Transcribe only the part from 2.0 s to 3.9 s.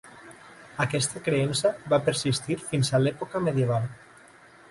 persistir fins a l'època medieval.